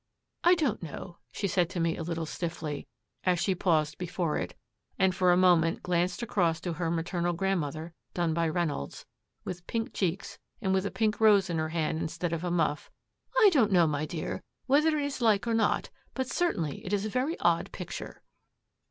'I 0.43 0.55
don't 0.55 0.81
know,' 0.81 1.19
she 1.31 1.47
said 1.47 1.69
to 1.69 1.79
me 1.79 1.95
a 1.95 2.01
little 2.01 2.25
stiffly, 2.25 2.87
as 3.23 3.39
she 3.39 3.53
paused 3.53 3.99
before 3.99 4.35
it, 4.35 4.57
and 4.97 5.13
for 5.13 5.31
a 5.31 5.37
moment 5.37 5.83
glanced 5.83 6.23
across 6.23 6.59
to 6.61 6.73
her 6.73 6.89
maternal 6.89 7.33
grandmother 7.33 7.93
done 8.15 8.33
by 8.33 8.49
Reynolds, 8.49 9.05
with 9.43 9.67
pink 9.67 9.93
cheeks, 9.93 10.39
and 10.59 10.73
with 10.73 10.87
a 10.87 10.89
pink 10.89 11.19
rose 11.19 11.51
in 11.51 11.59
her 11.59 11.69
hand 11.69 11.99
instead 12.01 12.33
of 12.33 12.43
a 12.43 12.49
muff, 12.49 12.89
'I 13.37 13.51
don't 13.53 13.71
know, 13.71 13.85
my 13.85 14.07
dear, 14.07 14.41
whether 14.65 14.97
it 14.97 15.05
is 15.05 15.21
like 15.21 15.45
or 15.45 15.53
not, 15.53 15.91
but 16.15 16.27
certainly 16.27 16.83
it 16.83 16.93
is 16.93 17.05
a 17.05 17.07
very 17.09 17.39
odd 17.39 17.71
picture.' 17.71 18.23